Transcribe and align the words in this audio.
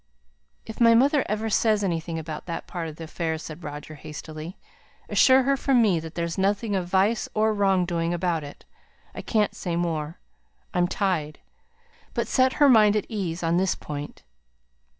"If 0.65 0.81
my 0.81 0.95
mother 0.95 1.23
ever 1.29 1.47
says 1.47 1.83
anything 1.83 2.17
about 2.17 2.47
that 2.47 2.65
part 2.65 2.87
of 2.87 2.95
the 2.95 3.03
affair," 3.03 3.37
said 3.37 3.63
Roger, 3.63 3.93
hastily, 3.93 4.57
"assure 5.07 5.43
her 5.43 5.55
from 5.55 5.79
me 5.79 5.99
that 5.99 6.15
there's 6.15 6.39
nothing 6.39 6.75
of 6.75 6.87
vice 6.87 7.29
or 7.35 7.53
wrong 7.53 7.85
doing 7.85 8.11
about 8.11 8.43
it. 8.43 8.65
I 9.13 9.21
can't 9.21 9.53
say 9.53 9.75
more: 9.75 10.17
I'm 10.73 10.87
tied. 10.87 11.37
But 12.15 12.27
set 12.27 12.53
her 12.53 12.67
mind 12.67 12.95
at 12.95 13.05
ease 13.09 13.43
on 13.43 13.57
that 13.57 13.77
point." 13.79 14.23